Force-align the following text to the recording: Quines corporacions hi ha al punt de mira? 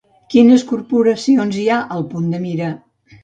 Quines 0.35 0.63
corporacions 0.71 1.59
hi 1.59 1.67
ha 1.75 1.79
al 1.97 2.09
punt 2.15 2.33
de 2.35 2.43
mira? 2.49 2.73